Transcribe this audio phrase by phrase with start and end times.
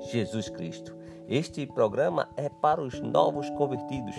[0.00, 0.96] Jesus Cristo.
[1.28, 4.14] Este programa é para os novos convertidos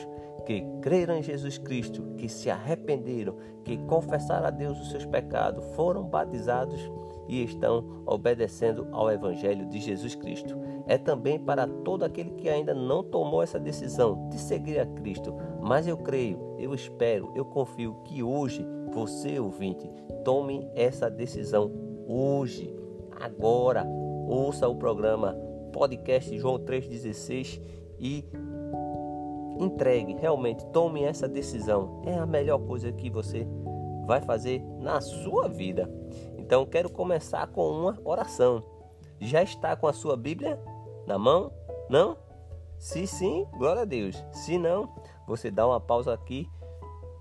[0.45, 5.63] que creram em Jesus Cristo, que se arrependeram, que confessaram a Deus os seus pecados,
[5.75, 6.79] foram batizados
[7.27, 10.57] e estão obedecendo ao Evangelho de Jesus Cristo.
[10.87, 15.35] É também para todo aquele que ainda não tomou essa decisão de seguir a Cristo,
[15.61, 19.89] mas eu creio, eu espero, eu confio que hoje você, ouvinte,
[20.23, 21.71] tome essa decisão
[22.07, 22.73] hoje,
[23.19, 23.85] agora.
[24.29, 25.37] Ouça o programa
[25.77, 27.61] podcast João 3,16
[27.99, 28.25] e
[29.59, 32.01] entregue, realmente tome essa decisão.
[32.03, 33.47] É a melhor coisa que você
[34.07, 35.87] vai fazer na sua vida.
[36.37, 38.63] Então quero começar com uma oração.
[39.19, 40.59] Já está com a sua Bíblia
[41.05, 41.51] na mão?
[41.89, 42.17] Não?
[42.79, 44.15] Se sim, glória a Deus.
[44.31, 44.89] Se não,
[45.27, 46.49] você dá uma pausa aqui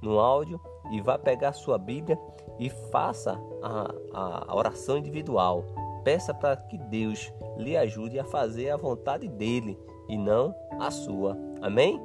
[0.02, 0.58] no áudio
[0.92, 2.18] e vá pegar a sua Bíblia
[2.58, 5.64] e faça a, a oração individual.
[6.06, 9.76] Peça para que Deus lhe ajude a fazer a vontade dele
[10.08, 11.36] e não a sua.
[11.60, 12.00] Amém?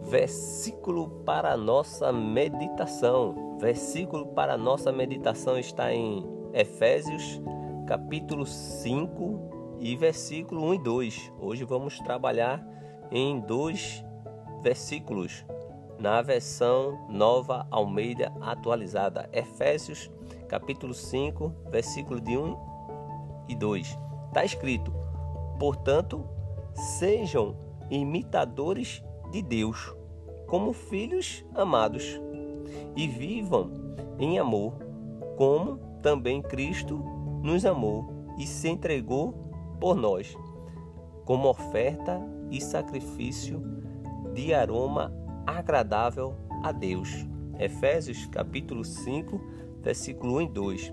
[0.00, 3.56] Versículo para nossa meditação.
[3.60, 7.40] Versículo para nossa meditação está em Efésios,
[7.86, 11.32] capítulo 5 e versículo 1 e 2.
[11.38, 12.60] Hoje vamos trabalhar
[13.12, 14.04] em dois
[14.64, 15.44] versículos
[16.02, 19.30] na versão Nova Almeida atualizada.
[19.32, 20.10] Efésios,
[20.48, 22.58] capítulo 5, versículo de 1
[23.48, 23.96] e 2.
[24.26, 24.92] Está escrito:
[25.60, 26.28] Portanto,
[26.98, 27.56] sejam
[27.88, 29.94] imitadores de Deus,
[30.48, 32.20] como filhos amados,
[32.96, 33.70] e vivam
[34.18, 34.74] em amor,
[35.36, 36.96] como também Cristo
[37.44, 39.32] nos amou e se entregou
[39.80, 40.36] por nós,
[41.24, 42.20] como oferta
[42.50, 43.62] e sacrifício
[44.34, 47.08] de aroma agradável a Deus.
[47.58, 49.40] Efésios capítulo 5,
[49.80, 50.92] versículo 1 e 2.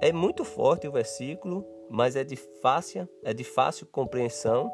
[0.00, 4.70] É muito forte o versículo, mas é de fácil, é de fácil compreensão,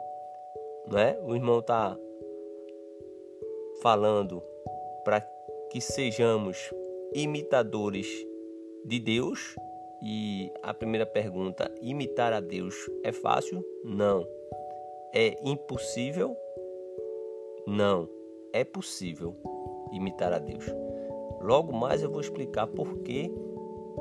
[0.90, 1.18] né?
[1.22, 1.98] O irmão está
[3.82, 4.42] falando
[5.04, 5.20] para
[5.70, 6.56] que sejamos
[7.12, 8.06] imitadores
[8.84, 9.56] de Deus.
[10.02, 13.64] E a primeira pergunta: imitar a Deus é fácil?
[13.82, 14.26] Não.
[15.12, 16.36] É impossível?
[17.66, 18.16] Não
[18.56, 19.36] é possível
[19.92, 20.64] imitar a Deus.
[21.40, 23.30] Logo mais eu vou explicar por que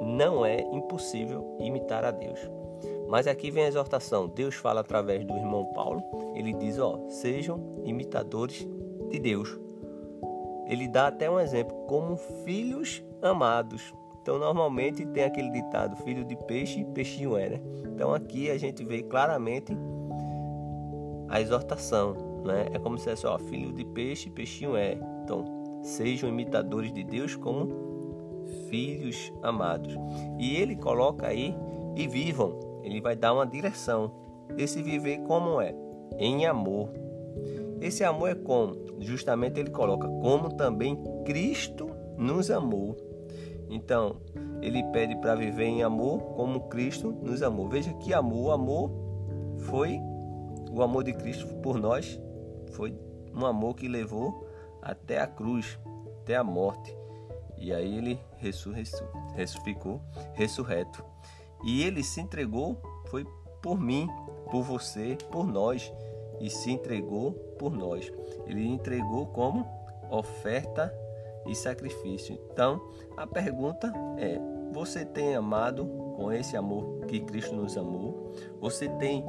[0.01, 2.39] não é impossível imitar a Deus.
[3.09, 4.27] Mas aqui vem a exortação.
[4.27, 6.01] Deus fala através do irmão Paulo.
[6.33, 8.67] Ele diz: ó, sejam imitadores
[9.09, 9.59] de Deus.
[10.67, 13.93] Ele dá até um exemplo como filhos amados.
[14.21, 17.61] Então, normalmente tem aquele ditado: filho de peixe, peixinho é, né?
[17.93, 19.77] Então, aqui a gente vê claramente
[21.29, 22.67] a exortação né?
[22.71, 24.97] É como se fosse, ó, filho de peixe, peixinho é.
[25.23, 25.45] Então,
[25.81, 27.67] sejam imitadores de Deus como
[28.69, 29.95] filhos amados.
[30.39, 31.55] E ele coloca aí
[31.95, 32.81] e vivam.
[32.83, 34.11] Ele vai dar uma direção.
[34.57, 35.75] Esse viver como é?
[36.17, 36.89] Em amor.
[37.81, 38.75] Esse amor é como?
[38.99, 42.95] Justamente ele coloca como também Cristo nos amou.
[43.69, 44.17] Então,
[44.61, 47.67] ele pede para viver em amor como Cristo nos amou.
[47.67, 48.91] Veja que amor, amor
[49.57, 49.99] foi
[50.71, 52.19] o amor de Cristo por nós
[52.75, 52.97] foi
[53.33, 54.47] um amor que levou
[54.81, 55.79] até a cruz,
[56.21, 56.95] até a morte.
[57.57, 60.01] E aí ele ressuscitou,
[60.33, 61.03] ressurreto.
[61.63, 62.77] E ele se entregou,
[63.07, 63.25] foi
[63.61, 64.07] por mim,
[64.51, 65.91] por você, por nós.
[66.39, 68.11] E se entregou por nós.
[68.45, 69.65] Ele entregou como
[70.11, 70.93] oferta
[71.47, 72.37] e sacrifício.
[72.51, 72.81] Então,
[73.15, 74.37] a pergunta é:
[74.73, 75.85] você tem amado
[76.17, 78.33] com esse amor que Cristo nos amou?
[78.59, 79.23] Você tem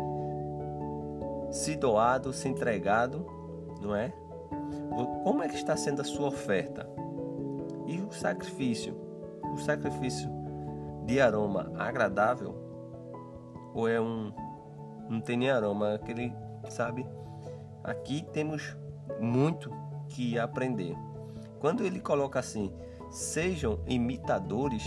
[1.50, 3.35] se doado, se entregado
[3.80, 4.12] não é?
[5.22, 6.88] Como é que está sendo a sua oferta?
[7.86, 8.96] E o sacrifício?
[9.52, 10.30] O sacrifício
[11.04, 12.54] de aroma agradável
[13.74, 14.32] ou é um
[15.08, 16.32] não tem nem aroma, aquele,
[16.68, 17.06] sabe?
[17.84, 18.76] Aqui temos
[19.20, 19.70] muito
[20.08, 20.96] que aprender.
[21.60, 22.72] Quando ele coloca assim:
[23.10, 24.84] "Sejam imitadores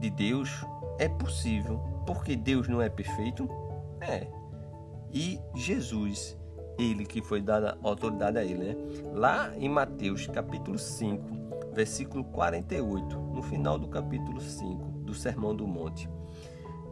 [0.00, 0.64] de Deus",
[0.98, 3.48] é possível, porque Deus não é perfeito?
[4.00, 4.26] É.
[5.12, 6.36] E Jesus
[6.78, 8.76] ele que foi dada autoridade a ele, né?
[9.12, 15.66] Lá em Mateus capítulo 5, versículo 48, no final do capítulo 5 do Sermão do
[15.66, 16.08] Monte.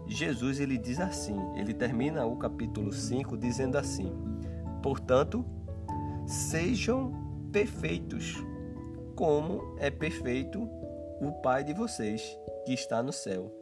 [0.06, 4.12] Jesus ele diz assim, ele termina o capítulo 5 dizendo assim:
[4.82, 5.44] Portanto,
[6.26, 7.12] sejam
[7.52, 8.36] perfeitos,
[9.14, 10.68] como é perfeito
[11.20, 12.22] o Pai de vocês
[12.64, 13.52] que está no céu.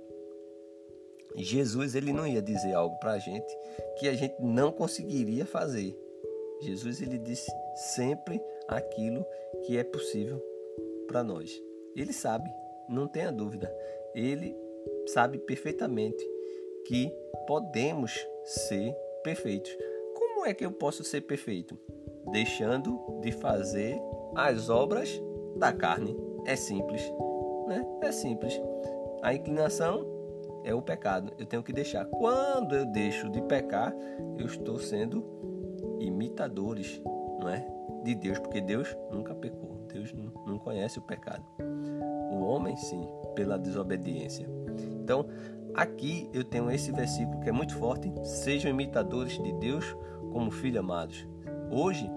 [1.36, 3.52] Jesus ele não ia dizer algo para a gente
[3.98, 5.98] que a gente não conseguiria fazer.
[6.64, 9.24] Jesus ele disse sempre aquilo
[9.64, 10.42] que é possível
[11.06, 11.62] para nós.
[11.94, 12.50] Ele sabe,
[12.88, 13.72] não tenha dúvida.
[14.14, 14.56] Ele
[15.06, 16.24] sabe perfeitamente
[16.86, 17.12] que
[17.46, 18.12] podemos
[18.44, 19.76] ser perfeitos.
[20.14, 21.78] Como é que eu posso ser perfeito?
[22.30, 24.00] Deixando de fazer
[24.34, 25.20] as obras
[25.56, 26.16] da carne.
[26.46, 27.02] É simples,
[27.66, 27.86] né?
[28.02, 28.60] É simples.
[29.22, 30.06] A inclinação
[30.64, 31.32] é o pecado.
[31.38, 32.04] Eu tenho que deixar.
[32.06, 33.94] Quando eu deixo de pecar,
[34.38, 35.22] eu estou sendo
[36.06, 37.00] imitadores,
[37.40, 37.66] não é?
[38.02, 39.74] De Deus, porque Deus nunca pecou.
[39.92, 40.12] Deus
[40.46, 41.44] não conhece o pecado.
[42.30, 44.48] O homem, sim, pela desobediência.
[45.02, 45.26] Então,
[45.74, 49.96] aqui eu tenho esse versículo que é muito forte: sejam imitadores de Deus
[50.32, 51.26] como filhos amados.
[51.70, 52.10] Hoje,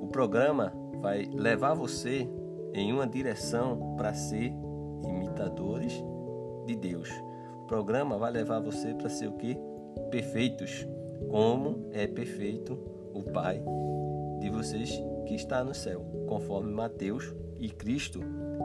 [0.00, 2.28] o programa vai levar você
[2.72, 4.52] em uma direção para ser
[5.06, 6.02] imitadores
[6.66, 7.10] de Deus.
[7.62, 9.56] O programa vai levar você para ser o que?
[10.10, 10.86] Perfeitos,
[11.30, 13.62] como é perfeito o Pai
[14.40, 18.20] de vocês que está no céu, conforme Mateus e Cristo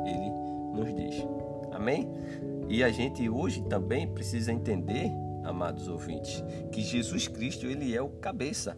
[0.05, 0.29] ele
[0.73, 1.25] nos diz.
[1.71, 2.09] Amém?
[2.67, 5.09] E a gente hoje também precisa entender,
[5.43, 8.77] amados ouvintes, que Jesus Cristo ele é o cabeça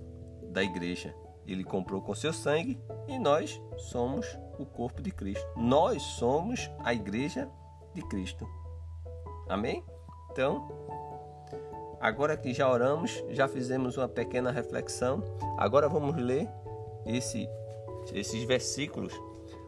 [0.52, 1.16] da igreja.
[1.46, 4.26] Ele comprou com seu sangue e nós somos
[4.58, 5.46] o corpo de Cristo.
[5.58, 7.50] Nós somos a igreja
[7.94, 8.48] de Cristo.
[9.50, 9.84] Amém?
[10.32, 10.83] Então,
[12.04, 15.24] agora que já oramos, já fizemos uma pequena reflexão,
[15.58, 16.50] agora vamos ler
[17.06, 17.48] esse,
[18.14, 19.14] esses versículos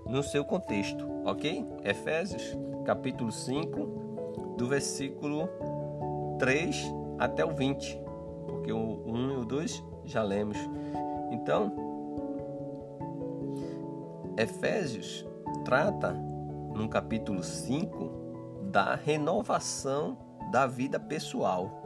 [0.05, 1.65] no seu contexto, ok?
[1.81, 2.43] Efésios,
[2.83, 5.47] capítulo 5, do versículo
[6.37, 6.75] 3
[7.17, 7.97] até o 20,
[8.45, 10.57] porque o 1 e o 2 já lemos.
[11.31, 11.73] Então,
[14.37, 15.25] Efésios
[15.63, 18.11] trata, no capítulo 5,
[18.63, 20.17] da renovação
[20.51, 21.84] da vida pessoal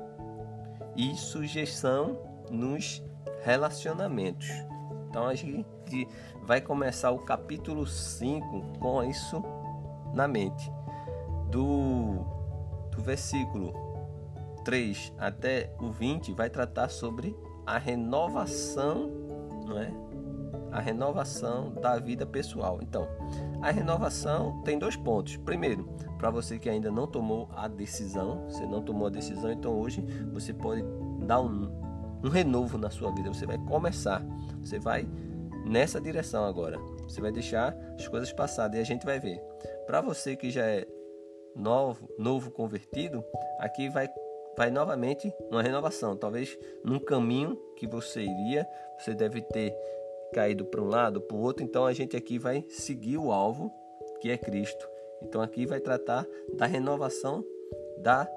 [0.99, 2.19] e sujeição
[2.51, 3.01] nos
[3.41, 4.49] relacionamentos.
[5.09, 6.05] Então a gente
[6.43, 9.41] vai começar o capítulo 5 com isso
[10.13, 10.69] na mente.
[11.49, 12.25] Do,
[12.91, 13.73] do versículo
[14.65, 17.33] 3 até o 20 vai tratar sobre
[17.65, 19.09] a renovação,
[19.65, 19.93] não é?
[20.69, 22.79] A renovação da vida pessoal.
[22.81, 23.07] Então,
[23.61, 25.37] a renovação tem dois pontos.
[25.37, 25.89] Primeiro,
[26.19, 30.01] para você que ainda não tomou a decisão, você não tomou a decisão, então hoje
[30.33, 30.83] você pode
[31.25, 31.71] dar um,
[32.21, 33.33] um renovo na sua vida.
[33.33, 34.21] Você vai começar,
[34.61, 35.07] você vai
[35.65, 36.77] nessa direção agora.
[37.03, 39.41] Você vai deixar as coisas passadas e a gente vai ver.
[39.87, 40.85] Para você que já é
[41.55, 43.23] novo, novo convertido,
[43.57, 44.09] aqui vai
[44.57, 46.17] vai novamente uma renovação.
[46.17, 48.67] Talvez num caminho que você iria,
[48.97, 49.73] você deve ter
[50.33, 51.63] caído para um lado, para o outro.
[51.63, 53.71] Então a gente aqui vai seguir o alvo,
[54.19, 54.98] que é Cristo.
[55.21, 57.43] Então aqui vai tratar da renovação
[57.97, 58.27] da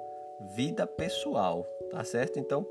[0.54, 2.38] vida pessoal, tá certo?
[2.38, 2.66] Então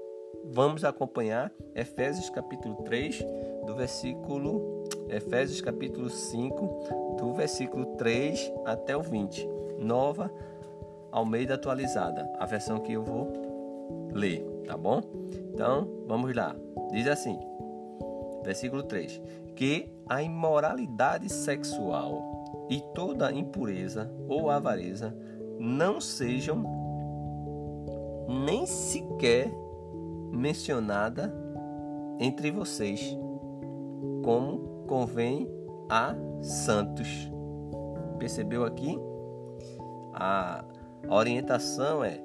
[0.46, 3.26] vamos acompanhar Efésios capítulo 3,
[3.66, 9.48] do versículo Efésios capítulo 5, do versículo 3 até o 20.
[9.80, 10.32] Nova
[11.12, 13.28] Almeida atualizada, a versão que eu vou
[14.14, 15.02] ler, tá bom?
[15.54, 16.56] Então, vamos lá.
[16.92, 17.38] Diz assim:
[18.44, 19.22] Versículo 3:
[19.56, 25.16] Que a imoralidade sexual e toda impureza ou avareza
[25.60, 26.64] não sejam
[28.28, 29.52] nem sequer
[30.32, 31.34] mencionada
[32.20, 33.18] entre vocês,
[34.24, 35.50] como convém
[35.90, 37.32] a santos.
[38.18, 38.98] Percebeu aqui?
[40.14, 40.64] A,
[41.10, 42.22] orientação é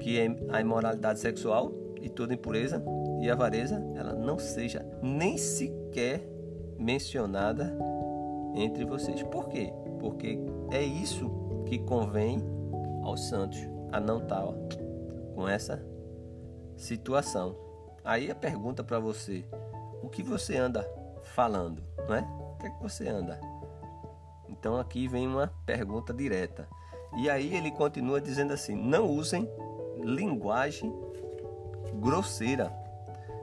[0.00, 0.18] que
[0.48, 2.82] a imoralidade sexual e toda impureza
[3.22, 6.28] e avareza ela não seja nem sequer
[6.76, 7.72] mencionada
[8.56, 9.22] entre vocês.
[9.22, 9.72] Por quê?
[10.00, 10.36] Porque
[10.72, 11.30] é isso
[11.66, 12.42] que convém
[13.04, 13.60] aos santos,
[13.92, 14.42] a não estar
[15.36, 15.80] com essa
[16.76, 17.56] situação.
[18.04, 19.44] Aí a pergunta para você:
[20.02, 20.84] o que você anda
[21.22, 22.22] falando, não é?
[22.22, 23.40] O que é que você anda?
[24.48, 26.68] Então aqui vem uma pergunta direta.
[27.16, 29.48] E aí ele continua dizendo assim: não usem
[30.00, 30.92] linguagem
[32.00, 32.81] grosseira,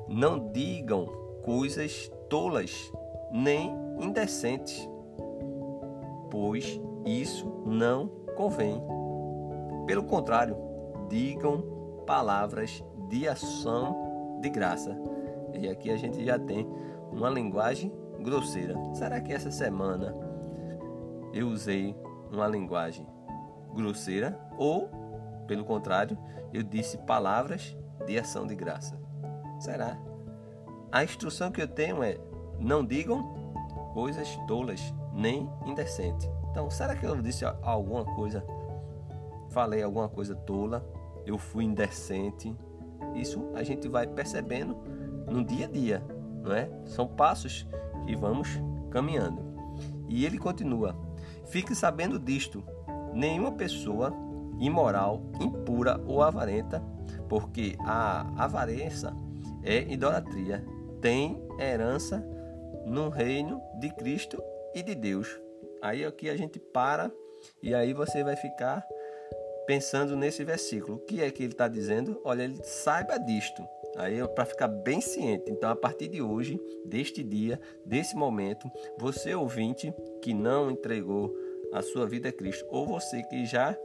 [0.10, 1.06] não digam
[1.44, 2.92] coisas tolas
[3.32, 4.90] nem indecentes,
[6.30, 8.82] pois isso não convém.
[9.86, 10.58] Pelo contrário,
[11.10, 11.64] digam
[12.06, 14.98] palavras de ação de graça.
[15.54, 16.68] E aqui a gente já tem
[17.12, 18.76] uma linguagem grosseira.
[18.94, 20.16] Será que essa semana
[21.34, 21.96] eu usei
[22.32, 23.08] uma linguagem
[23.74, 24.90] grosseira ou,
[25.48, 26.18] pelo contrário,
[26.54, 27.76] eu disse palavras
[28.06, 28.99] de ação de graça.
[29.60, 29.98] Será?
[30.92, 32.18] A instrução que eu tenho é:
[32.60, 33.22] não digam
[33.94, 36.30] coisas tolas nem indecentes.
[36.50, 38.44] Então, será que eu disse alguma coisa?
[39.50, 40.86] Falei alguma coisa tola?
[41.26, 42.56] Eu fui indecente?
[43.16, 44.78] Isso a gente vai percebendo
[45.28, 46.04] no dia a dia,
[46.42, 46.70] não é?
[46.86, 47.68] São passos
[48.06, 49.42] que vamos caminhando.
[50.08, 50.96] E ele continua:
[51.46, 52.64] Fique sabendo disto:
[53.14, 54.14] nenhuma pessoa
[54.60, 56.84] imoral, impura ou avarenta,
[57.28, 59.16] porque a avareza
[59.64, 60.64] é idolatria,
[61.02, 62.26] tem herança
[62.86, 64.42] no reino de Cristo
[64.74, 65.40] e de Deus.
[65.82, 67.12] Aí aqui a gente para
[67.62, 68.86] e aí você vai ficar
[69.66, 70.98] pensando nesse versículo.
[70.98, 72.20] O que é que ele está dizendo?
[72.24, 73.64] Olha, ele saiba disto.
[73.96, 75.52] Aí para ficar bem ciente.
[75.52, 81.36] Então, a partir de hoje, deste dia, desse momento, você ouvinte que não entregou
[81.72, 83.78] a sua vida a Cristo, ou você que já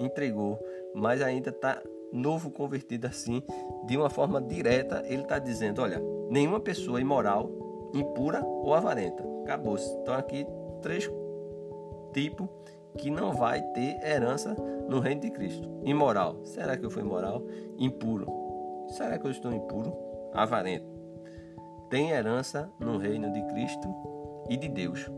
[0.00, 0.58] entregou,
[0.94, 3.42] mas ainda está novo convertido assim,
[3.86, 7.50] de uma forma direta, ele está dizendo: olha, nenhuma pessoa imoral,
[7.94, 9.24] impura ou avarenta.
[9.42, 9.90] Acabou-se.
[10.02, 10.46] Então, aqui,
[10.82, 11.10] três
[12.12, 12.48] tipos
[12.96, 14.54] que não vai ter herança
[14.88, 15.68] no reino de Cristo.
[15.84, 16.40] Imoral.
[16.44, 17.42] Será que eu fui imoral?
[17.78, 18.26] Impuro.
[18.88, 19.92] Será que eu estou impuro?
[20.32, 20.86] Avarento.
[21.90, 23.88] Tem herança no reino de Cristo
[24.48, 25.10] e de Deus.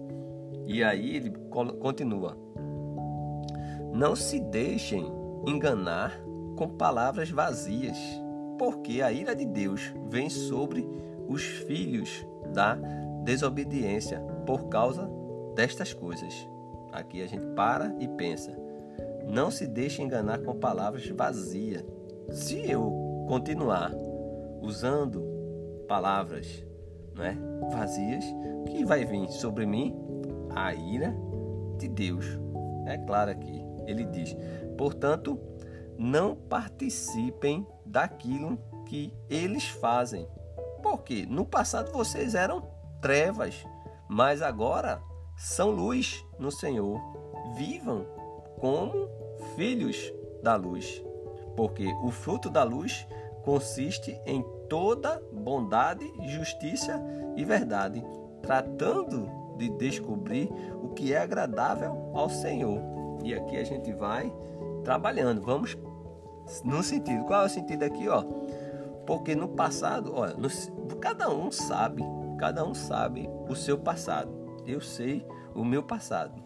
[0.66, 1.32] E aí ele
[1.80, 2.36] continua:
[3.92, 5.04] Não se deixem
[5.46, 6.20] enganar
[6.60, 7.96] com palavras vazias,
[8.58, 10.86] porque a ira de Deus vem sobre
[11.26, 12.74] os filhos da
[13.24, 15.10] desobediência por causa
[15.56, 16.46] destas coisas.
[16.92, 18.54] Aqui a gente para e pensa.
[19.26, 21.82] Não se deixe enganar com palavras vazias.
[22.28, 23.90] Se eu continuar
[24.60, 25.24] usando
[25.88, 26.62] palavras
[27.14, 27.38] não é,
[27.70, 28.24] vazias,
[28.60, 29.96] o que vai vir sobre mim?
[30.50, 31.16] A ira
[31.78, 32.26] de Deus.
[32.84, 33.64] É claro aqui.
[33.86, 34.36] Ele diz:
[34.76, 35.40] portanto,
[36.00, 40.26] não participem daquilo que eles fazem.
[40.82, 42.62] Porque no passado vocês eram
[43.02, 43.66] trevas,
[44.08, 45.02] mas agora
[45.36, 46.98] são luz no Senhor.
[47.54, 48.06] Vivam
[48.58, 49.10] como
[49.54, 50.10] filhos
[50.42, 51.04] da luz,
[51.54, 53.06] porque o fruto da luz
[53.44, 56.98] consiste em toda bondade, justiça
[57.36, 58.02] e verdade,
[58.40, 59.28] tratando
[59.58, 60.48] de descobrir
[60.82, 62.80] o que é agradável ao Senhor.
[63.22, 64.32] E aqui a gente vai
[64.82, 65.42] trabalhando.
[65.42, 65.76] Vamos
[66.64, 67.24] no sentido.
[67.24, 68.22] Qual é o sentido aqui, ó?
[69.06, 70.48] Porque no passado, olha, no,
[70.96, 72.02] cada um sabe,
[72.38, 76.42] cada um sabe o seu passado eu sei o meu passado.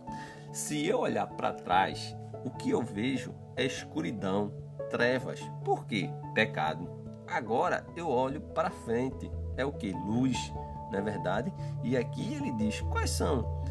[0.53, 4.53] Se eu olhar para trás, o que eu vejo é escuridão,
[4.91, 5.41] trevas.
[5.65, 6.11] Por quê?
[6.35, 6.89] Pecado.
[7.27, 9.31] Agora eu olho para frente.
[9.57, 9.93] É o que?
[9.93, 10.53] Luz,
[10.91, 11.53] não é verdade?
[11.83, 13.63] E aqui ele diz quais são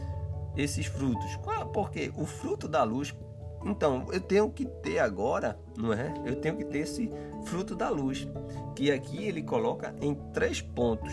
[0.56, 1.40] esses frutos.
[1.74, 3.14] Porque o fruto da luz.
[3.66, 6.14] Então, eu tenho que ter agora, não é?
[6.26, 7.10] Eu tenho que ter esse
[7.46, 8.28] fruto da luz,
[8.76, 11.12] que aqui ele coloca em três pontos: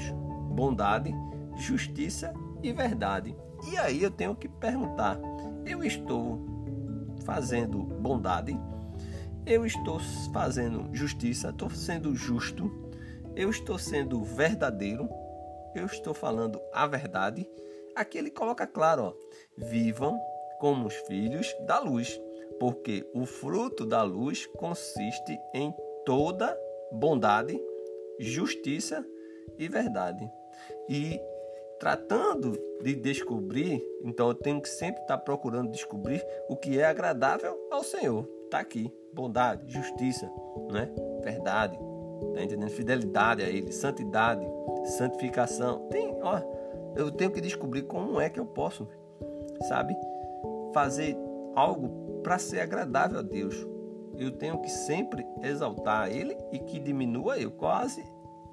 [0.50, 1.14] bondade,
[1.56, 3.36] justiça e verdade.
[3.70, 5.18] E aí eu tenho que perguntar:
[5.64, 6.40] eu estou
[7.24, 8.58] fazendo bondade?
[9.46, 9.98] Eu estou
[10.32, 11.50] fazendo justiça?
[11.50, 12.70] Estou sendo justo?
[13.36, 15.08] Eu estou sendo verdadeiro?
[15.74, 17.48] Eu estou falando a verdade?
[17.94, 19.12] Aqui ele coloca claro: ó,
[19.56, 20.20] vivam
[20.58, 22.20] como os filhos da luz,
[22.58, 26.56] porque o fruto da luz consiste em toda
[26.92, 27.60] bondade,
[28.18, 29.04] justiça
[29.58, 30.30] e verdade.
[30.88, 31.20] E
[31.78, 32.52] tratando
[32.82, 37.82] de descobrir, então eu tenho que sempre estar procurando descobrir o que é agradável ao
[37.82, 38.28] Senhor.
[38.44, 40.30] Está aqui, bondade, justiça,
[40.70, 40.92] né?
[41.22, 41.78] verdade,
[42.34, 42.70] tá entendendo?
[42.70, 44.44] Fidelidade a Ele, santidade,
[44.98, 45.88] santificação.
[45.88, 46.40] Tem, ó,
[46.96, 48.88] eu tenho que descobrir como é que eu posso,
[49.68, 49.96] sabe,
[50.74, 51.16] fazer
[51.54, 53.66] algo para ser agradável a Deus.
[54.16, 57.50] Eu tenho que sempre exaltar Ele e que diminua eu.
[57.50, 58.04] Quase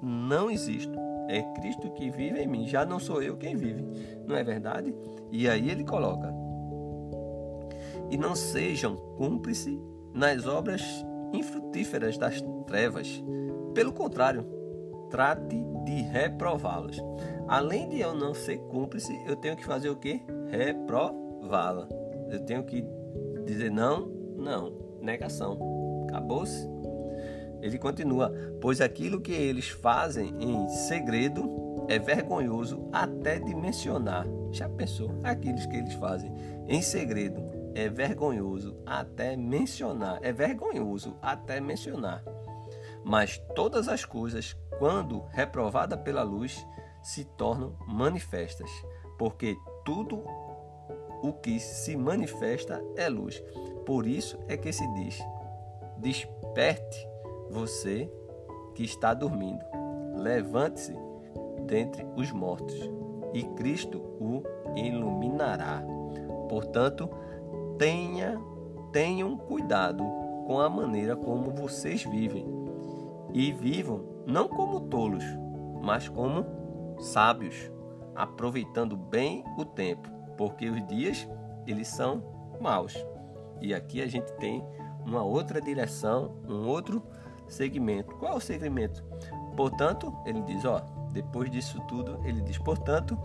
[0.02, 0.98] não existo.
[1.28, 3.84] É Cristo que vive em mim, já não sou eu quem vive,
[4.26, 4.94] não é verdade?
[5.30, 6.32] E aí ele coloca:
[8.10, 9.78] E não sejam cúmplices
[10.14, 10.82] nas obras
[11.32, 13.22] infrutíferas das trevas.
[13.74, 14.46] Pelo contrário,
[15.10, 16.96] trate de reprová-las.
[17.46, 20.22] Além de eu não ser cúmplice, eu tenho que fazer o que?
[20.48, 21.88] Reprová-la.
[22.30, 22.82] Eu tenho que
[23.48, 26.06] dizer não, não, negação.
[26.08, 26.68] Acabou-se.
[27.60, 34.26] Ele continua: Pois aquilo que eles fazem em segredo é vergonhoso até de mencionar.
[34.52, 35.18] Já pensou?
[35.22, 36.32] Aquilo que eles fazem
[36.68, 37.42] em segredo
[37.74, 40.18] é vergonhoso até mencionar.
[40.22, 42.22] É vergonhoso até mencionar.
[43.04, 46.64] Mas todas as coisas, quando reprovada pela luz,
[47.02, 48.70] se tornam manifestas,
[49.18, 50.22] porque tudo
[51.22, 53.42] o que se manifesta é luz.
[53.84, 55.18] Por isso é que se diz:
[55.96, 57.08] Desperte
[57.50, 58.10] você
[58.74, 59.64] que está dormindo,
[60.14, 60.94] levante-se
[61.66, 62.90] dentre os mortos,
[63.32, 64.42] e Cristo o
[64.76, 65.82] iluminará.
[66.48, 67.08] Portanto,
[67.78, 68.40] tenha,
[68.92, 70.04] tenham cuidado
[70.46, 72.46] com a maneira como vocês vivem,
[73.32, 75.24] e vivam não como tolos,
[75.82, 76.44] mas como
[76.98, 77.70] sábios,
[78.14, 80.08] aproveitando bem o tempo,
[80.38, 81.28] porque os dias
[81.66, 82.22] eles são
[82.58, 82.96] maus.
[83.60, 84.64] E aqui a gente tem
[85.04, 87.02] uma outra direção, um outro
[87.48, 88.14] segmento.
[88.16, 89.04] Qual é o segmento?
[89.56, 90.80] Portanto, ele diz, ó,
[91.12, 93.18] depois disso tudo, ele diz, portanto,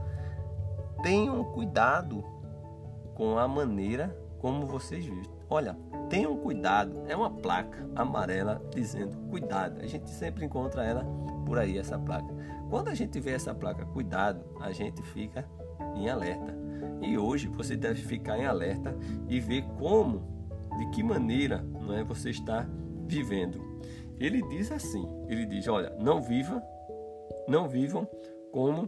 [1.03, 2.23] tenham cuidado
[3.13, 5.31] com a maneira como vocês vivem.
[5.49, 5.77] Olha,
[6.09, 9.79] tenham cuidado, é uma placa amarela dizendo cuidado.
[9.81, 11.05] A gente sempre encontra ela
[11.45, 12.33] por aí, essa placa.
[12.69, 15.47] Quando a gente vê essa placa cuidado, a gente fica
[15.95, 16.62] em alerta.
[17.01, 18.95] E hoje você deve ficar em alerta
[19.27, 20.21] e ver como,
[20.77, 22.67] de que maneira não é, você está
[23.05, 23.61] vivendo.
[24.19, 26.63] Ele diz assim: ele diz, olha, não viva,
[27.47, 28.07] não vivam
[28.51, 28.87] como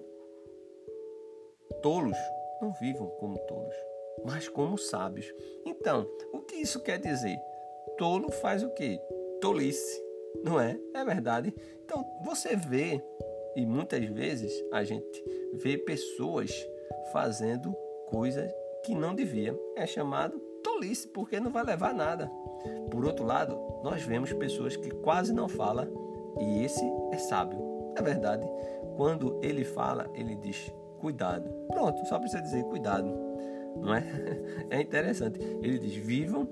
[1.82, 2.18] tolos,
[2.62, 3.76] não vivam como tolos,
[4.26, 5.32] mas como sábios.
[5.66, 7.38] Então, o que isso quer dizer?
[7.98, 9.00] Tolo faz o quê?
[9.42, 10.02] Tolice,
[10.44, 10.80] não é?
[10.94, 11.54] É verdade.
[11.84, 13.04] Então, você vê,
[13.56, 15.24] e muitas vezes a gente
[15.54, 16.52] vê pessoas
[17.12, 17.76] fazendo
[18.08, 18.52] coisas
[18.86, 19.58] que não devia.
[19.76, 22.32] É chamado tolice, porque não vai levar nada.
[22.90, 25.88] Por outro lado, nós vemos pessoas que quase não falam
[26.40, 27.60] e esse é sábio.
[27.96, 28.48] É verdade.
[28.96, 31.50] Quando ele fala, ele diz cuidado.
[31.70, 33.08] Pronto, só precisa dizer cuidado.
[33.78, 34.04] Não é?
[34.70, 35.40] É interessante.
[35.40, 36.48] Ele diz: vivam,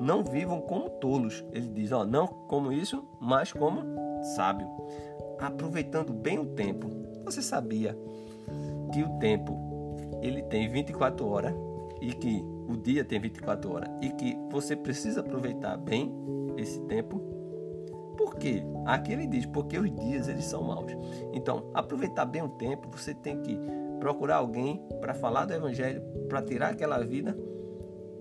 [0.00, 1.44] não vivam como tolos.
[1.52, 3.82] Ele diz: ó, não como isso, mas como
[4.36, 4.66] sábio.
[5.38, 6.88] Aproveitando bem o tempo.
[7.24, 7.96] Você sabia
[8.92, 9.73] que o tempo
[10.26, 11.54] ele tem 24 horas
[12.00, 16.12] e que o dia tem 24 horas e que você precisa aproveitar bem
[16.56, 17.20] esse tempo.
[18.16, 18.62] Por quê?
[18.86, 20.92] Aqui ele diz, porque os dias eles são maus.
[21.32, 23.58] Então, aproveitar bem o tempo, você tem que
[24.00, 27.36] procurar alguém para falar do evangelho, para tirar aquela vida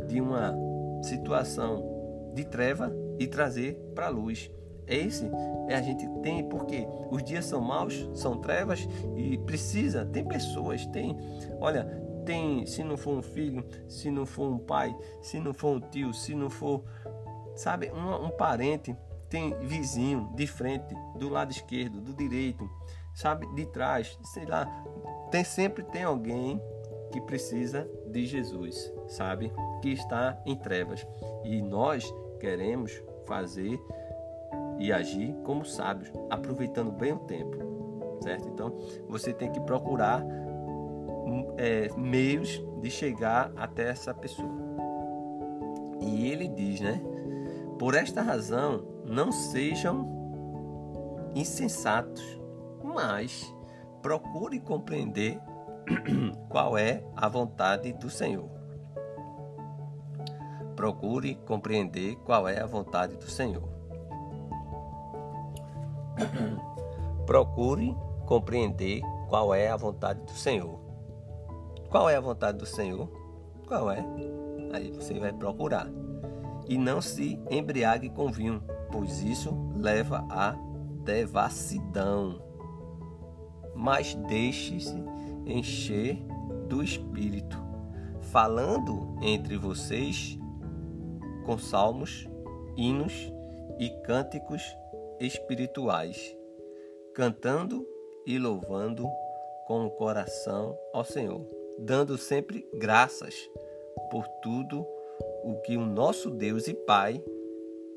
[0.07, 0.55] de uma
[1.03, 4.51] situação de treva e trazer para a luz.
[4.87, 5.29] Esse?
[5.69, 10.85] É a gente tem porque os dias são maus, são trevas e precisa, tem pessoas,
[10.87, 11.17] tem,
[11.59, 11.85] olha,
[12.25, 15.79] tem, se não for um filho, se não for um pai, se não for um
[15.79, 16.83] tio, se não for,
[17.55, 18.95] sabe, um, um parente,
[19.29, 22.69] tem vizinho de frente, do lado esquerdo, do direito,
[23.15, 24.65] sabe, de trás, sei lá,
[25.31, 26.61] tem sempre tem alguém
[27.11, 31.05] que precisa de Jesus, sabe, que está em trevas.
[31.43, 33.79] E nós queremos fazer
[34.83, 37.57] e agir como sábios, aproveitando bem o tempo,
[38.21, 38.49] certo?
[38.49, 40.21] Então você tem que procurar
[41.57, 44.51] é, meios de chegar até essa pessoa.
[46.01, 47.01] E ele diz, né?
[47.79, 52.21] Por esta razão, não sejam insensatos,
[52.83, 53.55] mas
[54.01, 55.39] procure compreender
[56.49, 58.49] qual é a vontade do Senhor.
[60.75, 63.72] Procure compreender qual é a vontade do Senhor.
[67.25, 67.95] Procure
[68.25, 70.79] compreender qual é a vontade do Senhor.
[71.89, 73.07] Qual é a vontade do Senhor?
[73.67, 74.03] Qual é?
[74.73, 75.87] Aí você vai procurar.
[76.67, 80.55] E não se embriague com vinho, pois isso leva à
[81.03, 82.41] devassidão.
[83.75, 84.95] Mas deixe-se
[85.45, 86.23] encher
[86.67, 87.57] do Espírito,
[88.21, 90.39] falando entre vocês
[91.45, 92.27] com salmos,
[92.77, 93.13] hinos
[93.77, 94.63] e cânticos
[95.19, 96.35] espirituais,
[97.13, 97.87] cantando
[98.25, 99.07] e louvando
[99.67, 101.45] com o coração ao Senhor
[101.77, 103.49] dando sempre graças
[104.09, 104.85] por tudo
[105.43, 107.21] o que o nosso Deus e Pai,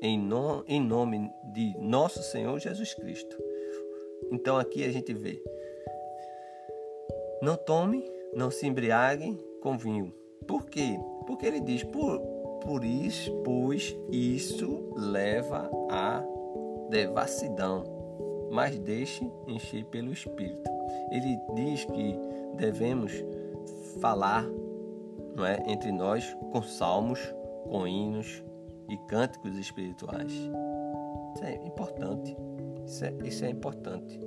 [0.01, 3.37] em, no, em nome de nosso Senhor Jesus Cristo.
[4.31, 5.41] Então aqui a gente vê:
[7.41, 8.03] não tome,
[8.33, 10.13] não se embriague com vinho.
[10.47, 10.97] Por quê?
[11.25, 12.19] Porque ele diz: por,
[12.63, 16.23] por isso, pois isso leva à
[16.89, 17.83] devassidão,
[18.51, 20.69] mas deixe encher pelo Espírito.
[21.11, 22.15] Ele diz que
[22.55, 23.11] devemos
[23.99, 24.45] falar
[25.35, 27.19] não é, entre nós com salmos,
[27.69, 28.43] com hinos
[28.89, 30.31] e cânticos espirituais.
[30.31, 32.35] Isso é importante.
[32.85, 34.19] Isso é, isso é importante.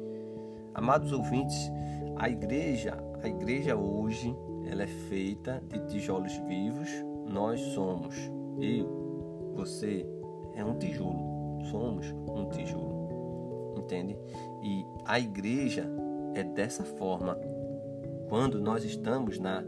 [0.74, 1.70] Amados ouvintes,
[2.16, 4.34] a igreja, a igreja hoje,
[4.70, 6.88] ela é feita de tijolos vivos.
[7.26, 8.14] Nós somos,
[8.60, 10.06] eu, você,
[10.54, 11.39] é um tijolo.
[11.64, 13.74] Somos um tijolo.
[13.76, 14.16] Entende?
[14.62, 15.86] E a igreja
[16.34, 17.38] é dessa forma
[18.28, 19.64] quando nós estamos na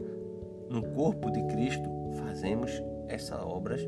[0.70, 2.70] no corpo de Cristo, fazemos
[3.08, 3.86] essas obras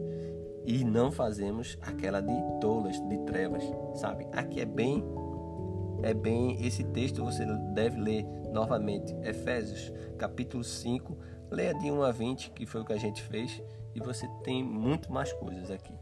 [0.66, 3.62] e não fazemos aquela de tolas, de trevas,
[3.94, 4.26] sabe?
[4.32, 5.02] Aqui é bem
[6.02, 11.16] é bem esse texto você deve ler novamente, Efésios, capítulo 5,
[11.50, 13.62] leia de 1 a 20, que foi o que a gente fez,
[13.94, 15.94] e você tem muito mais coisas aqui,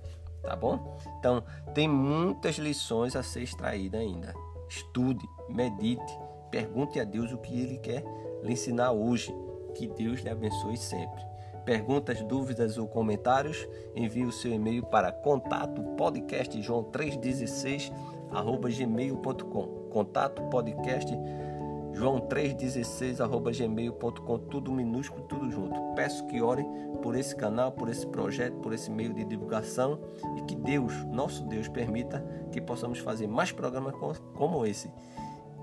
[0.42, 0.96] tá bom?
[1.18, 1.42] Então,
[1.74, 4.34] tem muitas lições a ser extraída ainda.
[4.68, 6.18] Estude, medite,
[6.50, 8.04] pergunte a Deus o que ele quer
[8.42, 9.34] lhe ensinar hoje.
[9.74, 11.22] Que Deus lhe abençoe sempre.
[11.64, 17.92] Perguntas, dúvidas ou comentários, envie o seu e-mail para contato podcast joão 316
[18.32, 21.12] arroba gmail.com contato podcast
[21.92, 25.80] joão 316 arroba gmail.com tudo minúsculo, tudo junto.
[25.94, 26.66] Peço que orem
[27.02, 30.00] por esse canal, por esse projeto, por esse meio de divulgação
[30.36, 33.94] e que Deus, nosso Deus, permita que possamos fazer mais programas
[34.34, 34.90] como esse.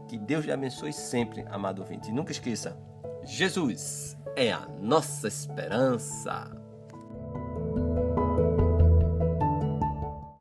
[0.07, 2.09] Que Deus lhe abençoe sempre, amado ouvinte.
[2.09, 2.77] E nunca esqueça,
[3.23, 6.58] Jesus é a nossa esperança.